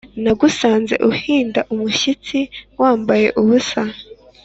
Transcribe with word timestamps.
nagusanze- 0.23 0.93
uhinda 1.11 1.59
umushyitsi, 1.73 2.39
wambaye 2.81 3.27
ubusa. 3.41 3.81